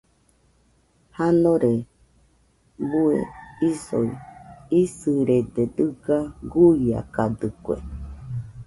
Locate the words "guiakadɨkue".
6.51-7.75